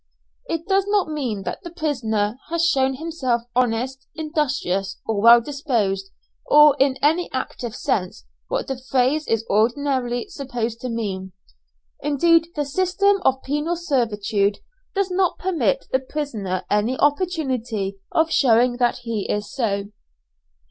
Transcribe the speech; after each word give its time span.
It 0.47 0.67
does 0.67 0.85
not 0.87 1.09
mean 1.11 1.43
that 1.43 1.61
the 1.61 1.69
prisoner 1.69 2.39
has 2.49 2.65
shown 2.65 2.95
himself 2.95 3.43
honest, 3.55 4.07
industrious, 4.15 4.97
or 5.05 5.21
well 5.21 5.41
disposed, 5.41 6.09
or 6.47 6.75
in 6.79 6.97
any 7.03 7.31
active 7.31 7.75
sense 7.75 8.25
what 8.47 8.65
the 8.65 8.81
phrase 8.89 9.27
is 9.27 9.45
ordinarily 9.47 10.27
supposed 10.29 10.81
to 10.81 10.89
mean; 10.89 11.33
indeed 12.01 12.47
the 12.55 12.65
system 12.65 13.21
of 13.23 13.43
penal 13.43 13.75
servitude 13.75 14.57
does 14.95 15.11
not 15.11 15.37
permit 15.37 15.85
the 15.91 15.99
prisoner 15.99 16.65
any 16.67 16.97
opportunity 16.97 17.99
of 18.11 18.31
showing 18.31 18.77
that 18.77 19.01
he 19.03 19.29
is 19.29 19.53
so. 19.53 19.89